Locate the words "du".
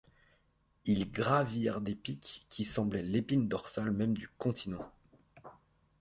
4.17-4.29